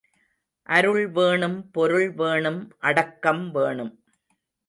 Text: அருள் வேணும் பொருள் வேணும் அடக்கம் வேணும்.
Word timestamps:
அருள் 0.69 1.07
வேணும் 1.07 1.71
பொருள் 1.71 2.09
வேணும் 2.11 2.73
அடக்கம் 2.79 3.51
வேணும். 3.51 3.93